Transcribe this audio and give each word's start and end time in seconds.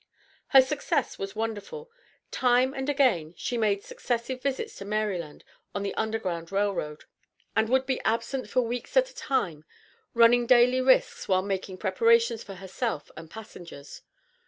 Her 0.47 0.63
success 0.63 1.19
was 1.19 1.35
wonderful. 1.35 1.91
Time 2.31 2.73
and 2.73 2.89
again 2.89 3.35
she 3.37 3.55
made 3.55 3.83
successful 3.83 4.35
visits 4.35 4.75
to 4.77 4.85
Maryland 4.85 5.43
on 5.75 5.83
the 5.83 5.93
Underground 5.93 6.51
Rail 6.51 6.73
Road, 6.73 7.03
and 7.55 7.69
would 7.69 7.85
be 7.85 8.01
absent 8.01 8.49
for 8.49 8.61
weeks, 8.63 8.97
at 8.97 9.11
a 9.11 9.15
time, 9.15 9.63
running 10.15 10.47
daily 10.47 10.81
risks 10.81 11.27
while 11.27 11.43
making 11.43 11.77
preparations 11.77 12.41
for 12.43 12.55
herself 12.55 13.11
and 13.15 13.29
passengers. 13.29 14.01